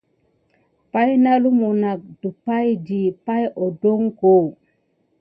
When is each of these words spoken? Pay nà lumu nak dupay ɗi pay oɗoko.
Pay 0.91 1.11
nà 1.23 1.31
lumu 1.43 1.67
nak 1.81 1.97
dupay 2.21 2.67
ɗi 2.85 2.99
pay 3.25 3.43
oɗoko. 3.65 4.31